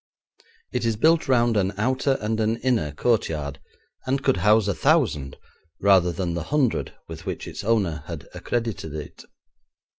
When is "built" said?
0.95-1.27